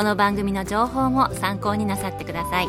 [0.00, 2.68] この番組の情報も参考になさってください。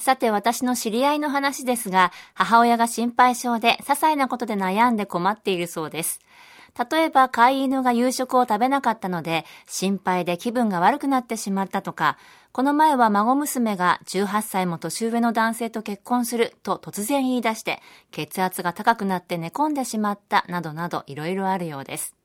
[0.00, 6.18] さて私の知り合いの話ですが母親が心配性で些細なことで悩んで困っているそうです。
[6.90, 12.18] 例えば飼い犬が夕食を食べなかったので心配で気分が悪くなってしまったとか
[12.50, 22.17] この前は孫娘が18歳も年上の男性と結婚すると突然言い出して血圧が高くなって寝込んでしまったなどなどいろいろあるようです。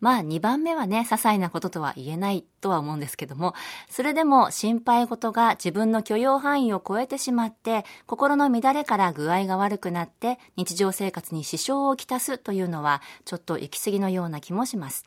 [0.00, 3.54] まあ2番目はね、些細なこととは言えないとは思うんですけども、
[3.88, 15.04] それでも心配事が自分の許容範囲を超えてしまって、心の乱れから具合が悪くなって日常生活に支障をきたすというのは、ちょっと行き過ぎのような気もします。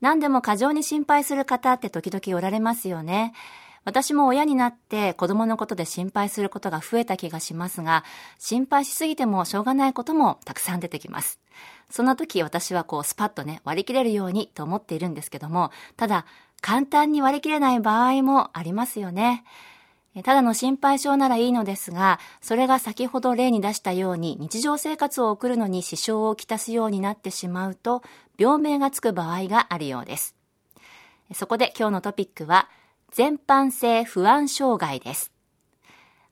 [0.00, 3.32] 何でも過剰に心配する方って時々おられますよね。
[3.84, 8.04] 私も親になって子供のことで心配することが増えた気がしますが、
[8.38, 11.40] 心配しすぎてもしょうがないこともたくさん出てきます。
[11.92, 16.24] そんな時私はこうスパッとね、割り切れるようにと思っているんですけども、ただ
[16.62, 19.44] 簡単に割り切れない場合もありますよね。
[20.24, 28.02] ただの心配性ならいいのですが、それが先ほど例に出したように日常生活を送るのに支障をきたすようになってしまうと、
[28.38, 30.34] 病名がつく場合があるようです。
[31.34, 32.70] そこで今日のトピックは、
[33.10, 35.31] 全般性不安障害です。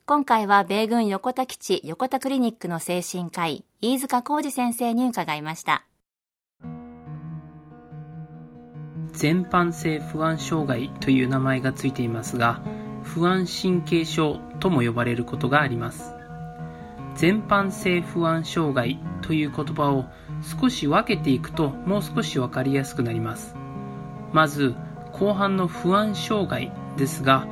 [0.05, 5.85] 今回は米軍横田基地横田クリニックの精神科医、飯塚浩二先生に伺いました。
[9.13, 12.61] 全般性不安障害という名前がついていますが、
[13.03, 16.13] 不安神経症とも呼ばれることがあります。
[17.15, 20.05] 全般性不安障害という言葉を
[20.41, 23.55] 少し分けていくともう少しわかりやすくなります。
[24.33, 24.75] まず、
[25.13, 27.45] 後半の不安障害ですが、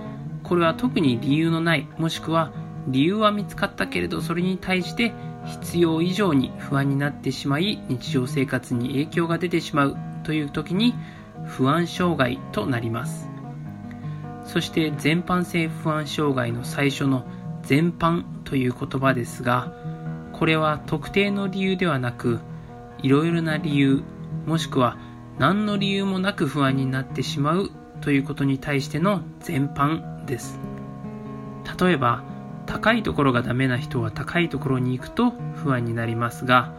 [0.50, 2.52] これは特に理由のない、もしくは
[2.88, 5.14] 理由は見つかったけれどそれに対して
[5.46, 10.96] 必要以上に不安になってしまい日常生活に影響が出てしまうという時に
[11.46, 13.30] 不安障害となります。
[14.44, 17.28] そして全般性不安障害の最初の
[17.62, 19.72] 全般という言葉ですが、
[20.34, 22.40] これは特定の理由ではなく、
[23.04, 24.02] いろいろな理由、
[24.48, 24.98] もしくは
[25.38, 27.70] 何の理由もなく不安になってしまう
[28.02, 30.59] ということに対しての全般です。
[31.79, 32.23] 例えば、
[32.66, 36.73] 高いところがダメな人は高いところに行くと不安になりますが、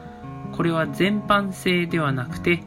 [0.52, 2.62] これは全般性ではなくて、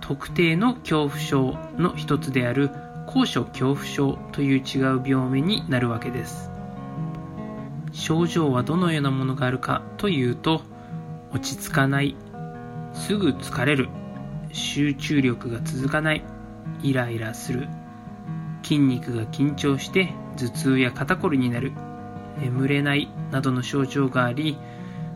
[0.00, 2.70] 特定の恐怖症の一つである
[3.06, 6.50] 高所恐怖症という違う病名になるわけです。
[7.92, 10.62] 症状はどのようなものがあるかというと、
[11.32, 12.16] 落ち着かない、
[12.92, 13.88] すぐ疲れる、
[14.52, 16.24] 集中力が続かない、
[16.82, 17.68] イライラする、
[18.66, 21.70] 筋肉が緊張して頭痛や肩こりになる、
[22.40, 24.58] 眠れないなどの症状があり、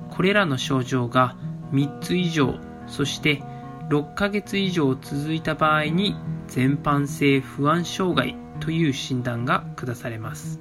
[0.08, 1.34] これらの症状が
[1.72, 3.42] 3つ以上、そして
[3.88, 6.14] 6ヶ月以上続いた場合に
[6.46, 10.60] 全般性不安障害という診断が下されます。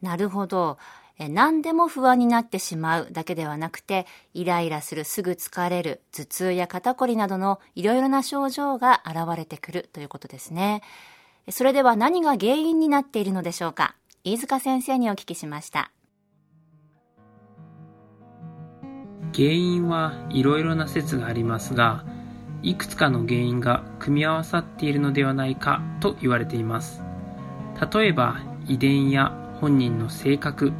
[0.00, 0.78] なるほど。
[1.28, 10.82] 何でも不安になってしまうだけではなくて、イライラする、すぐ疲れる、頭痛や肩こりなどのいろいろな症状が現れてくるということですね。
[11.50, 13.96] それでは何が原因になっているのでしょうか？
[14.24, 15.90] 飯塚先生にお聞きしました。
[19.34, 22.04] 原因はいろいろな説がありますが、
[22.62, 27.02] いくつかの原因が組み合わさっているのではないかと言われています。
[27.92, 30.72] 例えば遺伝や本人の性格、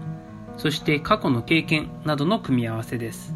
[0.56, 3.34] そして過去の経験などの組み合わせです。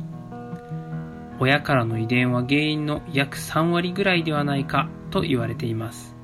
[1.39, 6.17] 親からの遺伝は原因の約3割ぐらいではないかと言われています。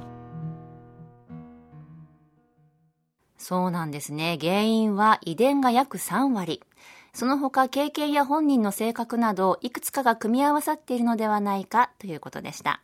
[3.37, 4.39] そうなんですね。
[4.41, 6.63] 原因は遺伝が約3割。
[7.13, 12.83] その他経験や本人の性格などいくつかが組み合わさっているのではないかということでした。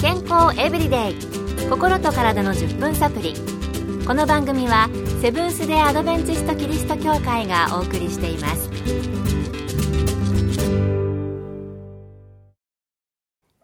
[0.00, 1.14] 健康エブリデイ。
[1.68, 3.59] 心と体の10分サプリ。
[4.06, 4.88] この番組は
[5.22, 8.70] セブンス・デ・アドベンチスト・キリスト教会がお送りしています。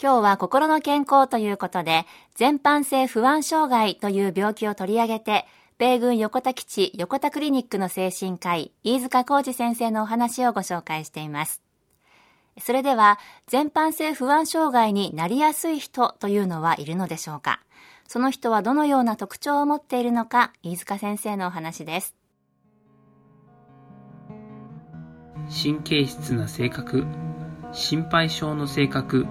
[0.00, 5.46] 今日は心の健康ということで全般性不安障害という病気を取り上げて
[5.78, 11.60] 米軍横田基地横田クリニックの精神科医飯塚浩二先生のお話をご紹介しています。
[12.58, 13.18] それでは、
[13.48, 17.60] 全般性不安障害になりやすい人というのはいるのでしょうか？
[18.08, 22.14] その人はどのような特徴を持っているのか、飯塚先生のお話です。
[25.50, 27.04] 神経質な性格、
[27.72, 29.26] 心配性の性格、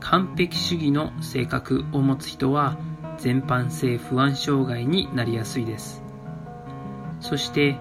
[0.00, 2.76] 完璧主義の性格を持つ人は、
[3.18, 6.02] 全般性不安障害になりやすいです。
[7.20, 7.76] そして、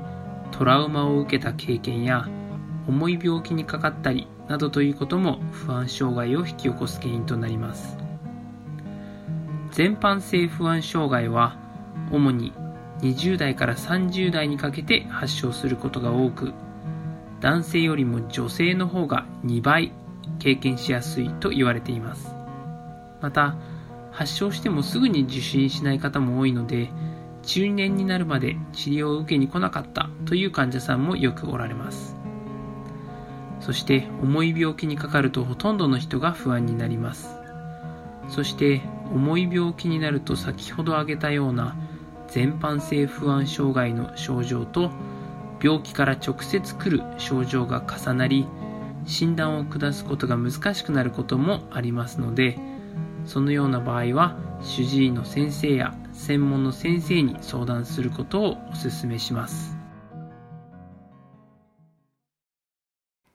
[0.52, 2.28] トラウマを受けた経験や、
[2.88, 8.00] 重い病気にかかったりなどということも不安障害を引き起こす原因となります
[9.71, 11.56] 全般性不安障害は
[12.12, 12.53] 主に
[13.00, 16.53] 20代から30代にかけて発症することが多く
[17.39, 19.91] 男性よりも女性の方が2倍
[20.39, 22.35] 経験しやすいと言われています。
[23.21, 23.56] また
[24.12, 26.89] 発症してもすぐに受診しない方も多いので
[27.44, 32.15] 中年になるまで治療を受けに来なかったという患者さんもよくおられます。
[33.62, 37.29] そして重い病気にかかるとほとんどの人が不安になります。
[38.27, 38.81] そして
[39.13, 41.75] 重い病気になると先ほど挙げたような
[42.28, 44.92] 全般性不安障害の症状と
[45.62, 48.48] 病気から直接来る症状が重なり
[49.06, 52.58] 診断を下すことが難しくなることもありますので
[53.25, 59.81] そのような場合は主治医の先生や専門の先生に相談することをお勧めします。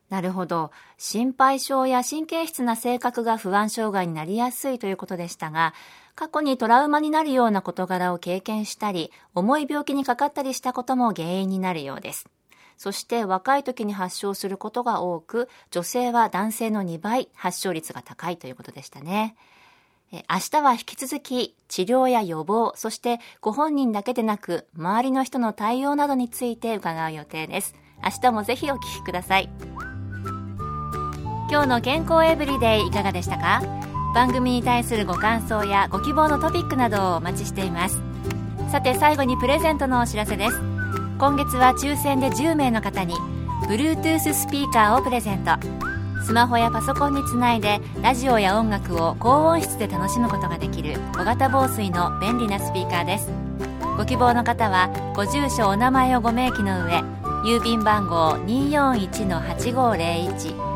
[0.08, 0.70] なるほど。
[0.98, 5.74] 心配性や神経質な性格が不安障害になりやすいということでしたが、
[6.14, 12.26] 過去にトラウマになるような事柄を経験したり、重い病気にかかったりしたことも原因になるようです。
[12.78, 19.36] そして若い時に発症することが多く、女性は男性の2倍発症率が高いということでしたね。
[20.12, 20.20] 明
[20.50, 27.74] 日は引き続き治療や予防、そしてご本人だけでなく周りの人の対応などについて伺う予定です。
[28.04, 29.95] 明日もぜひお聞きください。
[31.56, 33.62] 今日の健康エブリデイいかがでしたか？
[34.14, 38.02] 番組に対するご感想やご希望のトピックなどをお待ちしています。
[38.70, 40.60] さて最後にプレゼントのお知らせです。
[41.18, 43.14] 今月は抽選で10名の方に
[43.70, 45.52] Bluetooth スピーカーをプレゼント。
[46.26, 53.30] スマホやパソコンにつないでラジオや音楽を高音質で楽しむことができる小型防水の便利なスピーカーです。
[53.96, 57.02] ご希望の方はご住所お名前をご明記の上
[57.46, 60.75] 郵便番号241-8501